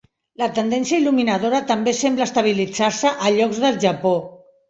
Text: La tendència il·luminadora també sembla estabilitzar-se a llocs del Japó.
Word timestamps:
La 0.41 0.45
tendència 0.53 0.97
il·luminadora 1.01 1.59
també 1.73 1.93
sembla 1.99 2.25
estabilitzar-se 2.29 3.13
a 3.29 3.33
llocs 3.35 3.63
del 3.67 3.81
Japó. 3.87 4.15